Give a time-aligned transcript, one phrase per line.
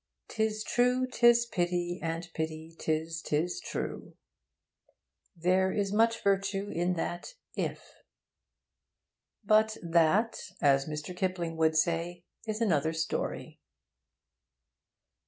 [0.29, 4.15] 'Tis true 'tis pity, and pity 'tis 'tis true.
[5.35, 8.01] There is much virtue in that 'if.'
[9.45, 11.15] But that, as Mr.
[11.15, 13.59] Kipling would say, is another story.